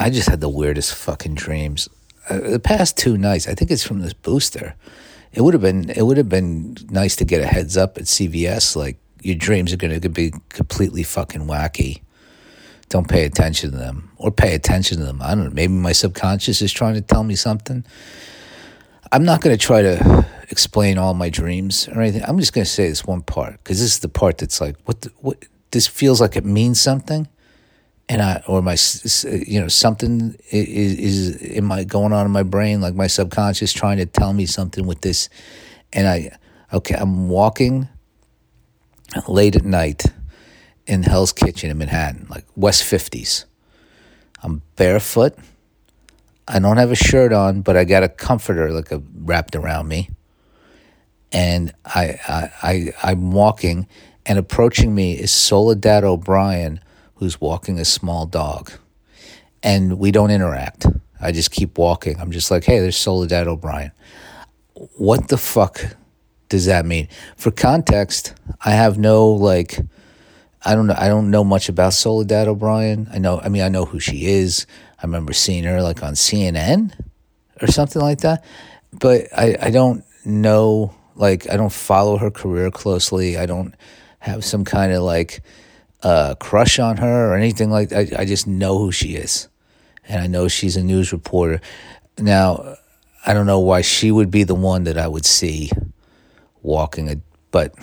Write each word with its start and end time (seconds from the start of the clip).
I 0.00 0.08
just 0.08 0.30
had 0.30 0.40
the 0.40 0.48
weirdest 0.48 0.94
fucking 0.94 1.34
dreams. 1.34 1.86
Uh, 2.28 2.38
the 2.38 2.58
past 2.58 2.96
two 2.96 3.18
nights, 3.18 3.46
I 3.46 3.54
think 3.54 3.70
it's 3.70 3.86
from 3.86 4.00
this 4.00 4.14
booster. 4.14 4.74
It 5.32 5.42
would 5.42 5.52
have 5.52 5.60
been 5.60 5.90
it 5.90 6.02
would 6.02 6.16
have 6.16 6.28
been 6.28 6.76
nice 6.88 7.16
to 7.16 7.24
get 7.26 7.42
a 7.42 7.46
heads 7.46 7.76
up 7.76 7.98
at 7.98 8.04
CVS 8.04 8.74
like 8.74 8.96
your 9.22 9.36
dreams 9.36 9.74
are 9.74 9.76
going 9.76 10.00
to 10.00 10.08
be 10.08 10.32
completely 10.48 11.02
fucking 11.02 11.42
wacky. 11.42 12.00
Don't 12.88 13.08
pay 13.08 13.24
attention 13.24 13.72
to 13.72 13.76
them 13.76 14.10
or 14.16 14.32
pay 14.32 14.54
attention 14.54 14.98
to 14.98 15.04
them. 15.04 15.20
I 15.20 15.34
don't 15.34 15.44
know. 15.44 15.50
Maybe 15.50 15.74
my 15.74 15.92
subconscious 15.92 16.62
is 16.62 16.72
trying 16.72 16.94
to 16.94 17.02
tell 17.02 17.22
me 17.22 17.36
something. 17.36 17.84
I'm 19.12 19.24
not 19.24 19.42
going 19.42 19.56
to 19.56 19.62
try 19.62 19.82
to 19.82 20.26
explain 20.48 20.96
all 20.96 21.12
my 21.12 21.28
dreams 21.28 21.88
or 21.88 22.00
anything. 22.00 22.22
I'm 22.26 22.38
just 22.38 22.54
going 22.54 22.64
to 22.64 22.70
say 22.70 22.88
this 22.88 23.04
one 23.04 23.20
part 23.20 23.52
because 23.58 23.80
this 23.80 23.92
is 23.92 23.98
the 23.98 24.08
part 24.08 24.38
that's 24.38 24.60
like, 24.60 24.76
what, 24.86 25.02
the, 25.02 25.12
what, 25.18 25.44
this 25.72 25.86
feels 25.86 26.20
like 26.20 26.36
it 26.36 26.44
means 26.44 26.80
something 26.80 27.28
and 28.10 28.20
I 28.20 28.42
or 28.48 28.60
my 28.60 28.76
you 29.24 29.60
know 29.60 29.68
something 29.68 30.36
is, 30.50 30.98
is 30.98 31.42
in 31.42 31.64
my 31.64 31.84
going 31.84 32.12
on 32.12 32.26
in 32.26 32.32
my 32.32 32.42
brain 32.42 32.80
like 32.80 32.94
my 32.94 33.06
subconscious 33.06 33.72
trying 33.72 33.98
to 33.98 34.06
tell 34.06 34.32
me 34.32 34.46
something 34.46 34.84
with 34.84 35.00
this. 35.02 35.28
And 35.92 36.08
I 36.08 36.36
okay 36.72 36.96
I'm 36.96 37.28
walking 37.28 37.88
late 39.28 39.54
at 39.54 39.64
night 39.64 40.02
in 40.88 41.04
Hell's 41.04 41.32
Kitchen 41.32 41.70
in 41.70 41.78
Manhattan 41.78 42.26
like 42.28 42.44
West 42.56 42.82
50s 42.82 43.44
I'm 44.42 44.62
barefoot. 44.74 45.36
I 46.48 46.58
don't 46.58 46.78
have 46.78 46.90
a 46.90 46.96
shirt 46.96 47.32
on 47.32 47.62
but 47.62 47.76
I 47.76 47.84
got 47.84 48.02
a 48.02 48.08
comforter 48.08 48.72
like 48.72 48.90
a 48.90 49.00
wrapped 49.20 49.54
around 49.54 49.86
me. 49.86 50.10
And 51.30 51.72
I 51.84 52.18
I, 52.26 52.52
I 52.60 52.92
I'm 53.04 53.30
walking 53.30 53.86
and 54.26 54.36
approaching 54.36 54.96
me 54.96 55.12
is 55.12 55.30
Soledad 55.30 56.02
O'Brien 56.02 56.80
who's 57.20 57.38
walking 57.38 57.78
a 57.78 57.84
small 57.84 58.24
dog. 58.26 58.72
And 59.62 59.98
we 59.98 60.10
don't 60.10 60.30
interact. 60.30 60.86
I 61.20 61.32
just 61.32 61.50
keep 61.50 61.76
walking. 61.76 62.18
I'm 62.18 62.30
just 62.30 62.50
like, 62.50 62.64
hey, 62.64 62.80
there's 62.80 62.96
Soledad 62.96 63.46
O'Brien. 63.46 63.92
What 64.96 65.28
the 65.28 65.36
fuck 65.36 65.84
does 66.48 66.64
that 66.64 66.86
mean? 66.86 67.08
For 67.36 67.50
context, 67.50 68.32
I 68.64 68.70
have 68.70 68.96
no 68.98 69.28
like 69.28 69.78
I 70.64 70.74
don't 70.74 70.86
know 70.86 70.94
I 70.96 71.08
don't 71.08 71.30
know 71.30 71.44
much 71.44 71.68
about 71.68 71.92
Soledad 71.92 72.48
O'Brien. 72.48 73.06
I 73.12 73.18
know 73.18 73.38
I 73.38 73.50
mean 73.50 73.62
I 73.62 73.68
know 73.68 73.84
who 73.84 74.00
she 74.00 74.24
is. 74.24 74.66
I 74.98 75.04
remember 75.04 75.34
seeing 75.34 75.64
her 75.64 75.82
like 75.82 76.02
on 76.02 76.14
CNN 76.14 76.98
or 77.60 77.66
something 77.66 78.00
like 78.00 78.20
that. 78.20 78.42
But 78.98 79.26
I, 79.36 79.56
I 79.60 79.70
don't 79.70 80.04
know 80.24 80.94
like 81.16 81.50
I 81.50 81.58
don't 81.58 81.72
follow 81.72 82.16
her 82.16 82.30
career 82.30 82.70
closely. 82.70 83.36
I 83.36 83.44
don't 83.44 83.74
have 84.20 84.42
some 84.42 84.64
kind 84.64 84.92
of 84.92 85.02
like 85.02 85.42
uh, 86.02 86.34
crush 86.36 86.78
on 86.78 86.96
her 86.98 87.32
or 87.32 87.36
anything 87.36 87.70
like 87.70 87.90
that. 87.90 88.14
I, 88.14 88.22
I 88.22 88.24
just 88.24 88.46
know 88.46 88.78
who 88.78 88.92
she 88.92 89.16
is. 89.16 89.48
And 90.08 90.22
I 90.22 90.26
know 90.26 90.48
she's 90.48 90.76
a 90.76 90.82
news 90.82 91.12
reporter. 91.12 91.60
Now, 92.18 92.76
I 93.24 93.34
don't 93.34 93.46
know 93.46 93.60
why 93.60 93.82
she 93.82 94.10
would 94.10 94.30
be 94.30 94.44
the 94.44 94.54
one 94.54 94.84
that 94.84 94.98
I 94.98 95.06
would 95.06 95.26
see 95.26 95.70
walking 96.62 97.08
a, 97.08 97.16
but 97.50 97.74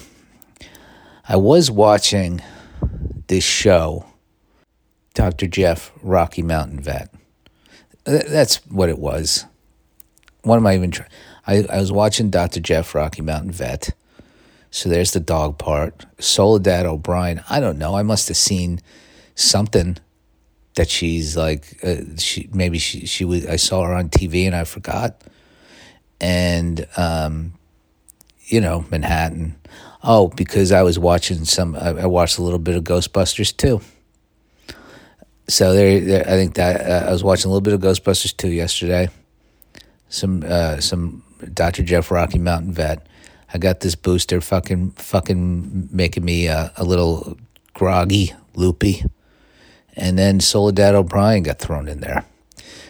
I 1.28 1.36
was 1.38 1.70
watching 1.70 2.42
this 3.28 3.44
show, 3.44 4.06
Dr. 5.14 5.48
Jeff, 5.48 5.92
Rocky 6.02 6.42
Mountain 6.42 6.80
Vet. 6.80 7.14
That's 8.06 8.58
what 8.68 8.90
it 8.90 9.00
was. 9.00 9.46
What 10.44 10.56
am 10.56 10.66
I 10.66 10.76
even 10.76 10.92
trying? 10.92 11.10
I, 11.46 11.66
I 11.70 11.80
was 11.80 11.92
watching 11.92 12.30
Dr. 12.30 12.60
Jeff, 12.60 12.96
Rocky 12.96 13.22
Mountain 13.22 13.52
Vet 13.52 13.92
so 14.72 14.90
there's 14.90 15.12
the 15.12 15.20
dog 15.20 15.58
part. 15.58 16.06
Soledad 16.20 16.86
O'Brien. 16.86 17.42
I 17.50 17.60
don't 17.60 17.78
know. 17.78 17.96
I 17.96 18.04
must 18.04 18.28
have 18.28 18.38
seen 18.38 18.80
something 19.36 19.98
that 20.76 20.90
she's 20.90 21.38
like. 21.38 21.80
Uh, 21.84 22.18
she 22.18 22.50
maybe 22.54 22.78
she 22.78 23.06
she 23.06 23.26
was. 23.26 23.46
I 23.46 23.56
saw 23.56 23.84
her 23.84 23.94
on 23.94 24.10
TV 24.10 24.46
and 24.46 24.56
I 24.56 24.64
forgot. 24.64 25.22
And 26.20 26.88
um, 26.98 27.54
you 28.46 28.62
know 28.62 28.86
Manhattan. 28.92 29.56
Oh, 30.04 30.28
because 30.30 30.72
I 30.72 30.84
was 30.84 31.00
watching 31.00 31.46
some. 31.46 31.76
I, 31.76 31.90
I 31.90 32.06
watched 32.06 32.38
a 32.38 32.44
little 32.44 32.60
bit 32.60 32.76
of 32.76 32.84
Ghostbusters 32.84 33.56
too. 33.56 33.82
So 35.50 35.74
there, 35.74 36.02
there 36.02 36.22
I 36.28 36.32
think 36.32 36.56
that 36.56 36.82
uh, 36.82 37.08
I 37.08 37.12
was 37.12 37.24
watching 37.24 37.50
a 37.50 37.54
little 37.54 37.62
bit 37.62 37.74
of 37.74 37.80
Ghostbusters 37.82 38.36
too 38.36 38.50
yesterday. 38.50 39.10
Some 40.10 40.44
uh, 40.46 40.80
some 40.82 41.24
Dr. 41.54 41.84
Jeff 41.84 42.12
Rocky 42.12 42.40
Mountain 42.40 42.74
Vet 42.74 43.07
I 43.54 43.58
got 43.58 43.80
this 43.80 43.96
booster 43.96 44.42
fucking 44.42 44.92
fucking 44.92 45.90
making 45.92 46.26
me 46.26 46.48
uh, 46.48 46.70
a 46.76 46.84
little 46.84 47.38
groggy, 47.74 48.34
loopy. 48.56 49.04
And 49.96 50.18
then 50.18 50.40
Soledad 50.40 50.96
O'Brien 50.96 51.44
got 51.44 51.60
thrown 51.60 51.88
in 51.88 52.02
there. 52.02 52.26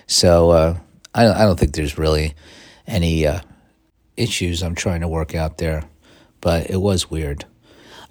So 0.07 0.51
uh, 0.51 0.77
I, 1.13 1.23
don't, 1.23 1.37
I 1.37 1.43
don't 1.43 1.59
think 1.59 1.73
there's 1.73 1.97
really 1.97 2.33
any 2.85 3.25
uh, 3.27 3.41
issues 4.15 4.63
I'm 4.63 4.75
trying 4.75 5.01
to 5.01 5.07
work 5.07 5.35
out 5.35 5.57
there, 5.57 5.83
but 6.41 6.69
it 6.69 6.81
was 6.81 7.09
weird. 7.09 7.45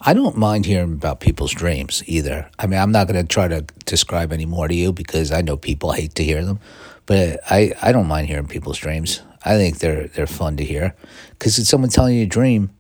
I 0.00 0.14
don't 0.14 0.36
mind 0.36 0.66
hearing 0.66 0.92
about 0.92 1.20
people's 1.20 1.52
dreams 1.52 2.02
either. 2.06 2.50
I 2.58 2.66
mean, 2.66 2.78
I'm 2.78 2.92
not 2.92 3.08
going 3.08 3.20
to 3.20 3.26
try 3.26 3.48
to 3.48 3.62
describe 3.86 4.32
any 4.32 4.46
more 4.46 4.68
to 4.68 4.74
you 4.74 4.92
because 4.92 5.32
I 5.32 5.40
know 5.40 5.56
people 5.56 5.92
hate 5.92 6.14
to 6.16 6.24
hear 6.24 6.44
them, 6.44 6.60
but 7.06 7.40
I, 7.50 7.72
I 7.80 7.92
don't 7.92 8.06
mind 8.06 8.28
hearing 8.28 8.46
people's 8.46 8.78
dreams. 8.78 9.22
I 9.46 9.56
think 9.56 9.78
they're 9.78 10.08
they're 10.08 10.26
fun 10.26 10.56
to 10.56 10.64
hear 10.64 10.94
because 11.30 11.56
it's 11.58 11.68
someone 11.68 11.88
telling 11.88 12.16
you 12.16 12.24
a 12.24 12.26
dream. 12.26 12.70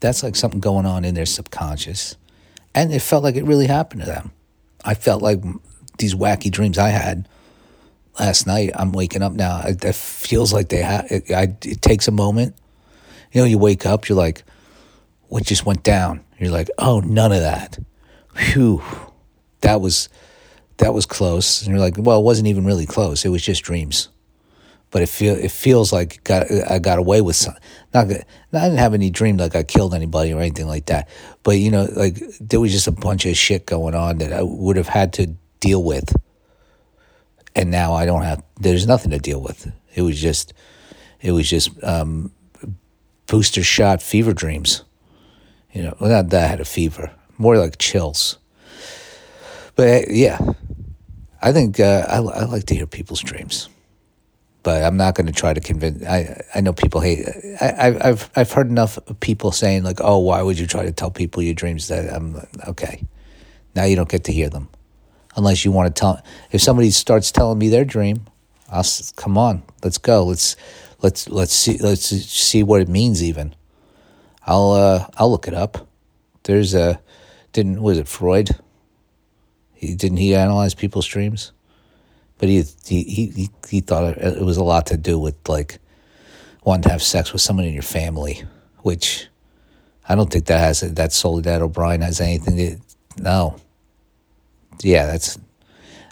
That's 0.00 0.24
like 0.24 0.34
something 0.34 0.60
going 0.60 0.84
on 0.84 1.04
in 1.04 1.14
their 1.14 1.26
subconscious, 1.26 2.16
and 2.74 2.92
it 2.92 3.00
felt 3.00 3.22
like 3.22 3.36
it 3.36 3.44
really 3.44 3.68
happened 3.68 4.00
to 4.00 4.06
them. 4.06 4.32
I 4.84 4.94
felt 4.94 5.22
like 5.22 5.40
these 5.98 6.14
wacky 6.14 6.50
dreams 6.50 6.76
I 6.76 6.88
had 6.88 7.28
last 8.18 8.48
night. 8.48 8.72
I'm 8.74 8.90
waking 8.90 9.22
up 9.22 9.32
now. 9.32 9.62
It, 9.62 9.84
it 9.84 9.94
feels 9.94 10.52
like 10.52 10.70
they 10.70 10.82
have. 10.82 11.06
It, 11.08 11.30
it 11.64 11.82
takes 11.82 12.08
a 12.08 12.12
moment. 12.12 12.56
You 13.30 13.42
know, 13.42 13.46
you 13.46 13.56
wake 13.56 13.86
up. 13.86 14.08
You're 14.08 14.18
like, 14.18 14.42
what 15.28 15.44
just 15.44 15.64
went 15.64 15.84
down? 15.84 16.24
You're 16.38 16.50
like, 16.50 16.68
oh, 16.78 16.98
none 17.00 17.30
of 17.30 17.40
that. 17.40 17.78
Whew, 18.36 18.82
that 19.60 19.80
was 19.80 20.08
that 20.78 20.92
was 20.92 21.06
close. 21.06 21.62
And 21.62 21.70
you're 21.70 21.80
like, 21.80 21.94
well, 21.96 22.18
it 22.18 22.24
wasn't 22.24 22.48
even 22.48 22.66
really 22.66 22.86
close. 22.86 23.24
It 23.24 23.28
was 23.28 23.42
just 23.42 23.62
dreams 23.62 24.08
but 24.90 25.02
it 25.02 25.08
feel 25.08 25.34
it 25.34 25.50
feels 25.50 25.92
like 25.92 26.22
got 26.24 26.46
I 26.70 26.78
got 26.78 26.98
away 26.98 27.20
with 27.20 27.36
some. 27.36 27.54
Not, 27.92 28.08
not 28.08 28.22
I 28.52 28.64
didn't 28.64 28.78
have 28.78 28.94
any 28.94 29.10
dream 29.10 29.36
like 29.36 29.56
I 29.56 29.62
killed 29.62 29.94
anybody 29.94 30.32
or 30.32 30.40
anything 30.40 30.66
like 30.66 30.86
that. 30.86 31.08
But 31.42 31.58
you 31.58 31.70
know, 31.70 31.88
like 31.96 32.22
there 32.40 32.60
was 32.60 32.72
just 32.72 32.86
a 32.86 32.92
bunch 32.92 33.26
of 33.26 33.36
shit 33.36 33.66
going 33.66 33.94
on 33.94 34.18
that 34.18 34.32
I 34.32 34.42
would 34.42 34.76
have 34.76 34.88
had 34.88 35.12
to 35.14 35.34
deal 35.60 35.82
with, 35.82 36.14
and 37.54 37.70
now 37.70 37.94
I 37.94 38.06
don't 38.06 38.22
have. 38.22 38.42
There's 38.60 38.86
nothing 38.86 39.10
to 39.10 39.18
deal 39.18 39.40
with. 39.40 39.70
It 39.94 40.02
was 40.02 40.20
just, 40.20 40.52
it 41.20 41.32
was 41.32 41.48
just 41.48 41.70
um, 41.82 42.32
booster 43.26 43.62
shot 43.62 44.02
fever 44.02 44.32
dreams. 44.32 44.84
You 45.72 45.82
know, 45.82 45.96
well, 46.00 46.10
not 46.10 46.30
that 46.30 46.44
I 46.44 46.46
had 46.46 46.60
a 46.60 46.64
fever, 46.64 47.10
more 47.38 47.58
like 47.58 47.78
chills. 47.78 48.38
But 49.74 50.10
yeah, 50.10 50.38
I 51.42 51.52
think 51.52 51.80
uh, 51.80 52.06
I, 52.08 52.16
I 52.16 52.44
like 52.44 52.64
to 52.66 52.74
hear 52.74 52.86
people's 52.86 53.20
dreams 53.20 53.68
but 54.66 54.82
I'm 54.82 54.96
not 54.96 55.14
going 55.14 55.28
to 55.28 55.32
try 55.32 55.54
to 55.54 55.60
convince. 55.60 56.04
I 56.04 56.42
I 56.52 56.60
know 56.60 56.72
people 56.72 57.00
hate. 57.00 57.24
I, 57.60 57.96
I've 58.02 58.28
I've 58.34 58.50
heard 58.50 58.68
enough 58.68 58.98
people 59.20 59.52
saying 59.52 59.84
like, 59.84 60.00
"Oh, 60.00 60.18
why 60.18 60.42
would 60.42 60.58
you 60.58 60.66
try 60.66 60.84
to 60.84 60.90
tell 60.90 61.08
people 61.08 61.40
your 61.40 61.54
dreams?" 61.54 61.86
That 61.86 62.12
I'm 62.12 62.44
okay. 62.66 63.04
Now 63.76 63.84
you 63.84 63.94
don't 63.94 64.08
get 64.08 64.24
to 64.24 64.32
hear 64.32 64.48
them, 64.48 64.68
unless 65.36 65.64
you 65.64 65.70
want 65.70 65.94
to 65.94 66.00
tell. 66.00 66.20
If 66.50 66.62
somebody 66.62 66.90
starts 66.90 67.30
telling 67.30 67.60
me 67.60 67.68
their 67.68 67.84
dream, 67.84 68.26
I'll 68.68 68.84
come 69.14 69.38
on. 69.38 69.62
Let's 69.84 69.98
go. 69.98 70.24
Let's 70.24 70.56
let's 71.00 71.28
let's 71.28 71.52
see 71.52 71.78
let's 71.78 72.06
see 72.06 72.64
what 72.64 72.80
it 72.80 72.88
means. 72.88 73.22
Even 73.22 73.54
I'll 74.48 74.72
uh, 74.72 75.06
I'll 75.16 75.30
look 75.30 75.46
it 75.46 75.54
up. 75.54 75.86
There's 76.42 76.74
a 76.74 77.00
didn't 77.52 77.80
was 77.80 77.98
it 77.98 78.08
Freud? 78.08 78.50
He 79.74 79.94
didn't 79.94 80.18
he 80.18 80.34
analyze 80.34 80.74
people's 80.74 81.06
dreams? 81.06 81.52
But 82.38 82.48
he 82.48 82.64
he 82.84 83.02
he 83.04 83.50
he 83.68 83.80
thought 83.80 84.16
it 84.18 84.44
was 84.44 84.56
a 84.56 84.64
lot 84.64 84.86
to 84.86 84.96
do 84.96 85.18
with 85.18 85.36
like 85.48 85.78
wanting 86.64 86.82
to 86.82 86.90
have 86.90 87.02
sex 87.02 87.32
with 87.32 87.42
someone 87.42 87.64
in 87.64 87.72
your 87.72 87.82
family, 87.82 88.42
which 88.78 89.28
I 90.08 90.14
don't 90.14 90.30
think 90.30 90.46
that 90.46 90.58
has 90.58 90.80
that 90.80 91.12
Soledad 91.12 91.62
O'Brien 91.62 92.02
has 92.02 92.20
anything 92.20 92.56
to 92.56 93.22
no. 93.22 93.56
Yeah, 94.82 95.06
that's. 95.06 95.38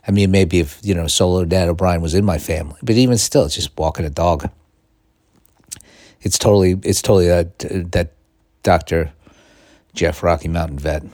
I 0.06 0.10
mean, 0.10 0.30
maybe 0.30 0.60
if 0.60 0.80
you 0.82 0.94
know 0.94 1.06
Soledad 1.06 1.68
O'Brien 1.68 2.02
was 2.02 2.14
in 2.14 2.24
my 2.24 2.38
family, 2.38 2.76
but 2.82 2.96
even 2.96 3.16
still, 3.18 3.44
it's 3.44 3.54
just 3.54 3.76
walking 3.76 4.04
a 4.04 4.10
dog. 4.10 4.50
It's 6.20 6.38
totally, 6.38 6.78
it's 6.82 7.02
totally 7.02 7.28
that 7.28 7.58
that 7.92 8.12
Doctor 8.62 9.12
Jeff 9.94 10.22
Rocky 10.22 10.48
Mountain 10.48 10.78
Vet. 10.78 11.04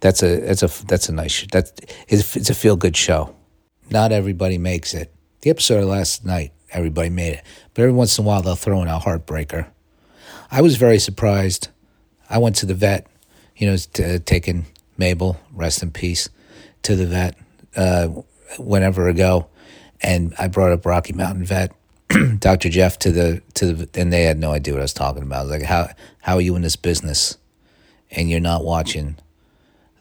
That's 0.00 0.22
a 0.22 0.40
that's 0.40 0.62
a 0.62 0.86
that's 0.86 1.08
a 1.08 1.12
nice 1.12 1.46
that's 1.50 1.72
it's, 2.08 2.36
it's 2.36 2.50
a 2.50 2.54
feel 2.54 2.76
good 2.76 2.96
show. 2.96 3.34
Not 3.92 4.10
everybody 4.10 4.56
makes 4.56 4.94
it. 4.94 5.12
The 5.42 5.50
episode 5.50 5.82
of 5.82 5.88
last 5.90 6.24
night, 6.24 6.52
everybody 6.70 7.10
made 7.10 7.34
it. 7.34 7.44
But 7.74 7.82
every 7.82 7.92
once 7.92 8.18
in 8.18 8.24
a 8.24 8.26
while, 8.26 8.40
they'll 8.40 8.54
throw 8.54 8.80
in 8.80 8.88
a 8.88 8.98
heartbreaker. 8.98 9.66
I 10.50 10.62
was 10.62 10.76
very 10.76 10.98
surprised. 10.98 11.68
I 12.30 12.38
went 12.38 12.56
to 12.56 12.66
the 12.66 12.74
vet, 12.74 13.06
you 13.56 13.66
know, 13.68 13.76
to, 13.76 14.18
taking 14.18 14.64
Mabel, 14.96 15.38
rest 15.52 15.82
in 15.82 15.90
peace, 15.90 16.30
to 16.84 16.96
the 16.96 17.06
vet. 17.06 17.36
Uh, 17.76 18.08
whenever 18.58 19.08
ago, 19.08 19.48
and 20.00 20.34
I 20.38 20.48
brought 20.48 20.72
up 20.72 20.86
Rocky 20.86 21.12
Mountain 21.12 21.44
Vet, 21.44 21.72
Dr. 22.38 22.68
Jeff 22.68 22.98
to 23.00 23.12
the 23.12 23.42
to 23.54 23.72
the, 23.72 24.00
and 24.00 24.12
they 24.12 24.24
had 24.24 24.38
no 24.38 24.52
idea 24.52 24.74
what 24.74 24.80
I 24.80 24.84
was 24.84 24.92
talking 24.92 25.22
about. 25.22 25.44
Was 25.46 25.52
like, 25.52 25.62
how 25.62 25.88
how 26.20 26.36
are 26.36 26.40
you 26.40 26.56
in 26.56 26.62
this 26.62 26.76
business, 26.76 27.36
and 28.10 28.30
you're 28.30 28.40
not 28.40 28.64
watching 28.64 29.16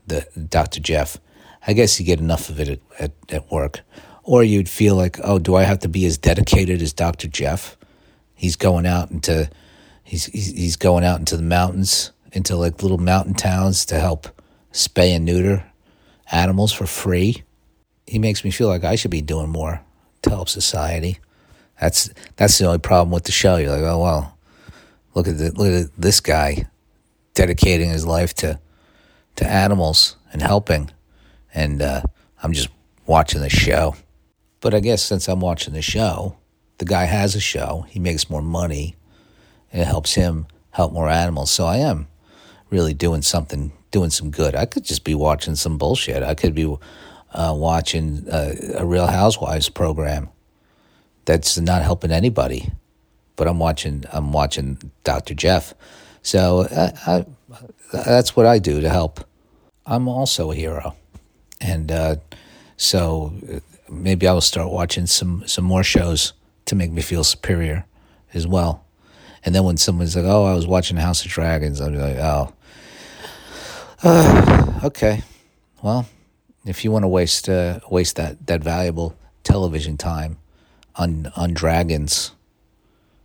the 0.08 0.26
Dr. 0.50 0.80
Jeff? 0.80 1.18
I 1.66 1.74
guess 1.74 2.00
you 2.00 2.06
get 2.06 2.20
enough 2.20 2.50
of 2.50 2.60
it 2.60 2.70
at, 2.70 2.80
at, 3.00 3.12
at 3.30 3.52
work, 3.52 3.82
or 4.24 4.44
you'd 4.44 4.70
feel 4.70 4.96
like, 4.96 5.20
oh, 5.24 5.40
do 5.40 5.56
I 5.56 5.64
have 5.64 5.80
to 5.80 5.90
be 5.90 6.06
as 6.06 6.18
dedicated 6.18 6.82
as 6.82 6.94
Dr. 6.94 7.28
Jeff? 7.28 7.78
He's 8.34 8.56
going 8.56 8.86
out 8.86 9.12
into 9.12 9.50
he's 10.04 10.26
he's, 10.26 10.48
he's 10.48 10.76
going 10.76 11.04
out 11.04 11.20
into 11.20 11.38
the 11.38 11.44
mountains, 11.44 12.12
into 12.32 12.56
like 12.56 12.82
little 12.82 12.98
mountain 12.98 13.34
towns 13.34 13.86
to 13.86 14.00
help 14.00 14.28
spay 14.74 15.16
and 15.16 15.26
neuter 15.26 15.64
animals 16.32 16.72
for 16.72 16.86
free. 16.86 17.44
He 18.08 18.20
makes 18.20 18.44
me 18.44 18.52
feel 18.52 18.68
like 18.68 18.84
I 18.84 18.96
should 18.96 19.12
be 19.12 19.22
doing 19.22 19.50
more 19.50 19.82
to 20.24 20.30
help 20.30 20.50
society. 20.50 21.20
That's 21.80 22.10
that's 22.36 22.58
the 22.58 22.66
only 22.66 22.80
problem 22.80 23.12
with 23.12 23.24
the 23.24 23.32
show. 23.32 23.58
You're 23.58 23.72
like, 23.72 23.82
oh 23.82 24.02
well, 24.02 24.38
look 25.14 25.28
at 25.28 25.38
the, 25.38 25.52
look 25.52 25.86
at 25.86 25.92
this 25.98 26.20
guy 26.20 26.66
dedicating 27.34 27.90
his 27.90 28.06
life 28.06 28.34
to 28.36 28.60
to 29.38 29.48
animals 29.48 30.18
and 30.34 30.42
helping, 30.42 30.92
and 31.54 31.82
uh, 31.82 32.02
I'm 32.42 32.54
just 32.54 32.70
watching 33.06 33.42
the 33.42 33.50
show. 33.50 33.96
But 34.60 34.74
I 34.74 34.80
guess 34.80 35.02
since 35.02 35.28
I'm 35.28 35.40
watching 35.40 35.74
the 35.74 35.82
show, 35.82 36.38
the 36.78 36.86
guy 36.86 37.06
has 37.06 37.36
a 37.36 37.40
show. 37.40 37.86
He 37.90 38.00
makes 38.00 38.30
more 38.30 38.42
money, 38.42 38.96
it 39.72 39.86
helps 39.86 40.14
him 40.14 40.48
help 40.72 40.94
more 40.94 41.10
animals. 41.10 41.52
So 41.52 41.66
I 41.66 41.78
am 41.78 42.08
really 42.70 42.94
doing 42.94 43.22
something, 43.22 43.72
doing 43.92 44.10
some 44.10 44.32
good. 44.32 44.56
I 44.56 44.66
could 44.66 44.84
just 44.84 45.04
be 45.04 45.16
watching 45.16 45.56
some 45.56 45.78
bullshit. 45.78 46.24
I 46.24 46.34
could 46.34 46.56
be 46.56 46.66
uh, 47.34 47.54
watching 47.56 48.28
uh, 48.30 48.54
a 48.78 48.86
Real 48.86 49.08
Housewives 49.08 49.70
program 49.70 50.30
that's 51.26 51.58
not 51.58 51.82
helping 51.82 52.12
anybody. 52.12 52.72
But 53.36 53.48
I'm 53.48 53.60
watching. 53.60 54.04
I'm 54.12 54.32
watching 54.34 54.92
Dr. 55.04 55.34
Jeff. 55.34 55.74
So 56.22 56.68
I, 56.70 56.94
I, 57.08 57.26
that's 57.92 58.36
what 58.36 58.46
I 58.46 58.60
do 58.60 58.82
to 58.82 58.90
help. 58.90 59.26
I'm 59.86 60.08
also 60.08 60.52
a 60.52 60.56
hero, 60.56 60.96
and 61.62 61.92
uh, 61.92 62.16
so 62.78 63.34
maybe 63.90 64.28
I 64.28 64.34
will 64.34 64.42
start 64.42 64.72
watching 64.72 65.06
some 65.06 65.44
some 65.48 65.64
more 65.64 65.84
shows 65.84 66.34
to 66.66 66.76
make 66.76 66.92
me 66.92 67.02
feel 67.02 67.24
superior 67.24 67.86
as 68.34 68.48
well. 68.48 68.84
And 69.44 69.56
then 69.56 69.64
when 69.64 69.78
someone's 69.78 70.16
like, 70.16 70.26
"Oh, 70.26 70.46
I 70.46 70.54
was 70.54 70.68
watching 70.68 70.98
House 70.98 71.24
of 71.24 71.32
Dragons," 71.32 71.80
I'll 71.80 71.92
be 71.92 71.98
like, 71.98 72.18
"Oh, 72.18 72.54
uh, 74.04 74.80
okay. 74.84 75.22
Well, 75.82 76.08
if 76.66 76.84
you 76.84 76.92
want 76.92 77.04
to 77.04 77.08
waste 77.08 77.50
uh, 77.50 77.80
waste 77.90 78.16
that 78.16 78.48
that 78.48 78.64
valuable 78.64 79.16
television 79.44 79.98
time 79.98 80.38
on 80.96 81.32
on 81.36 81.54
dragons, 81.54 82.32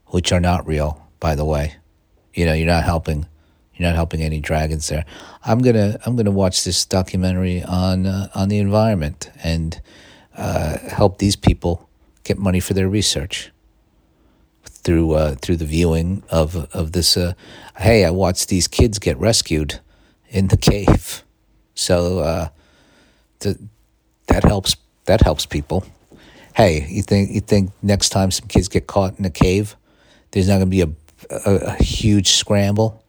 which 0.07 0.33
are 0.33 0.41
not 0.41 0.67
real, 0.67 1.07
by 1.21 1.35
the 1.35 1.45
way, 1.45 1.77
you 2.35 2.47
know, 2.47 2.53
you're 2.55 2.67
not 2.67 2.85
helping. 2.85 3.27
You're 3.77 3.89
not 3.89 3.97
helping 3.97 4.23
any 4.23 4.41
dragons 4.41 4.89
there. 4.89 5.05
I'm 5.45 5.59
gonna 5.59 5.99
I'm 6.07 6.17
gonna 6.17 6.31
watch 6.31 6.65
this 6.65 6.85
documentary 6.87 7.63
on 7.63 8.07
uh, 8.07 8.29
on 8.35 8.49
the 8.49 8.59
environment 8.59 9.31
and 9.45 9.81
uh, 10.37 10.79
help 10.79 11.19
these 11.19 11.37
people 11.37 11.89
get 12.25 12.39
money 12.39 12.61
for 12.61 12.75
their 12.75 12.89
research 12.89 13.53
through 14.65 15.13
uh, 15.13 15.35
through 15.43 15.57
the 15.57 15.67
viewing 15.67 16.23
of 16.31 16.57
of 16.75 16.93
this. 16.93 17.17
Uh, 17.17 17.35
hey, 17.77 18.05
I 18.05 18.11
watched 18.11 18.49
these 18.49 18.67
kids 18.67 18.99
get 18.99 19.19
rescued 19.19 19.81
in 20.31 20.49
the 20.49 20.57
cave, 20.71 21.23
so 21.75 22.21
uh, 22.21 22.49
th- 23.41 23.59
that 24.29 24.45
helps. 24.45 24.77
That 25.05 25.21
helps 25.21 25.47
people. 25.47 25.85
Hey, 26.55 26.87
you 26.89 27.03
think 27.03 27.31
you 27.31 27.41
think 27.41 27.71
next 27.83 28.09
time 28.09 28.31
some 28.31 28.49
kids 28.49 28.69
get 28.69 28.87
caught 28.87 29.19
in 29.19 29.25
a 29.25 29.31
cave, 29.31 29.77
there's 30.31 30.49
not 30.49 30.55
going 30.55 30.71
to 30.71 30.71
be 30.71 30.81
a, 30.81 30.89
a, 31.31 31.55
a 31.75 31.83
huge 31.83 32.31
scramble 32.31 33.05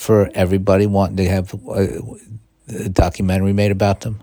for 0.00 0.30
everybody 0.34 0.86
wanting 0.86 1.18
to 1.18 1.28
have 1.28 1.52
a, 1.68 2.00
a 2.68 2.88
documentary 2.88 3.52
made 3.52 3.70
about 3.70 4.00
them, 4.00 4.22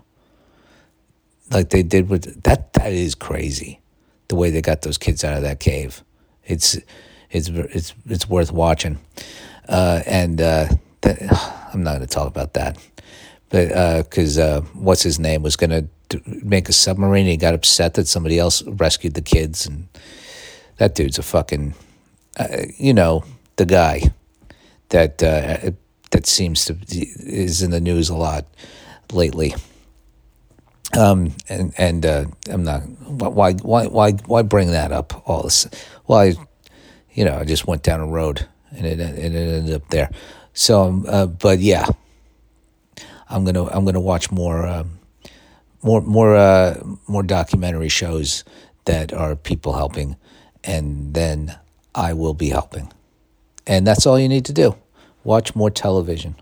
like 1.52 1.70
they 1.70 1.84
did 1.84 2.08
with 2.08 2.42
that. 2.42 2.72
That 2.72 2.92
is 2.92 3.14
crazy, 3.14 3.80
the 4.26 4.34
way 4.34 4.50
they 4.50 4.60
got 4.60 4.82
those 4.82 4.98
kids 4.98 5.22
out 5.22 5.36
of 5.36 5.44
that 5.44 5.60
cave. 5.60 6.02
It's 6.44 6.76
it's 7.30 7.48
it's 7.48 7.94
it's 8.06 8.28
worth 8.28 8.50
watching, 8.50 8.98
uh, 9.68 10.02
and 10.04 10.40
uh, 10.40 10.66
that, 11.02 11.70
I'm 11.72 11.84
not 11.84 11.98
going 11.98 12.08
to 12.08 12.12
talk 12.12 12.26
about 12.26 12.54
that, 12.54 12.76
but 13.48 14.02
because 14.02 14.36
uh, 14.36 14.42
uh, 14.42 14.60
what's 14.74 15.04
his 15.04 15.20
name 15.20 15.44
was 15.44 15.54
going 15.54 15.70
to 16.10 16.20
make 16.42 16.68
a 16.68 16.72
submarine, 16.72 17.26
he 17.26 17.36
got 17.36 17.54
upset 17.54 17.94
that 17.94 18.08
somebody 18.08 18.36
else 18.36 18.64
rescued 18.64 19.14
the 19.14 19.22
kids, 19.22 19.64
and 19.64 19.86
that 20.78 20.96
dude's 20.96 21.20
a 21.20 21.22
fucking, 21.22 21.74
uh, 22.36 22.64
you 22.78 22.92
know, 22.92 23.22
the 23.54 23.64
guy 23.64 24.10
that 24.90 25.22
uh, 25.22 25.70
that 26.10 26.26
seems 26.26 26.64
to 26.66 26.76
is 26.90 27.62
in 27.62 27.70
the 27.70 27.80
news 27.80 28.08
a 28.08 28.16
lot 28.16 28.46
lately. 29.12 29.54
Um, 30.96 31.34
and 31.48 31.74
and 31.76 32.06
uh, 32.06 32.24
I'm 32.48 32.64
not 32.64 32.82
why 33.08 33.52
why 33.54 33.86
why 33.86 34.12
why 34.12 34.42
bring 34.42 34.70
that 34.70 34.92
up 34.92 35.28
all 35.28 35.42
this? 35.42 35.66
Well, 36.06 36.20
I, 36.20 36.34
you 37.12 37.24
know, 37.24 37.36
I 37.36 37.44
just 37.44 37.66
went 37.66 37.82
down 37.82 38.00
a 38.00 38.06
road 38.06 38.46
and 38.70 38.86
it 38.86 39.00
and 39.00 39.18
it 39.18 39.34
ended 39.34 39.74
up 39.74 39.88
there. 39.88 40.10
So, 40.54 40.82
um, 40.82 41.06
uh, 41.06 41.26
but 41.26 41.58
yeah, 41.58 41.86
I'm 43.28 43.44
gonna 43.44 43.66
I'm 43.66 43.84
gonna 43.84 44.00
watch 44.00 44.30
more 44.30 44.66
um, 44.66 44.98
more 45.82 46.00
more 46.00 46.36
uh, 46.36 46.82
more 47.06 47.22
documentary 47.22 47.90
shows 47.90 48.44
that 48.86 49.12
are 49.12 49.36
people 49.36 49.74
helping, 49.74 50.16
and 50.64 51.12
then 51.12 51.58
I 51.94 52.14
will 52.14 52.34
be 52.34 52.48
helping. 52.48 52.90
And 53.68 53.86
that's 53.86 54.06
all 54.06 54.18
you 54.18 54.28
need 54.28 54.46
to 54.46 54.52
do. 54.52 54.74
Watch 55.22 55.54
more 55.54 55.70
television. 55.70 56.34